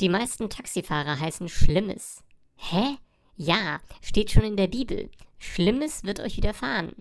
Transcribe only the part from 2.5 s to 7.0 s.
Hä? Ja, steht schon in der Bibel. Schlimmes wird euch widerfahren.